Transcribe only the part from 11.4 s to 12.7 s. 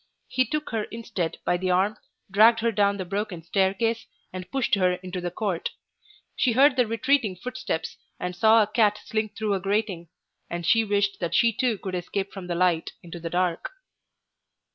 too could escape from the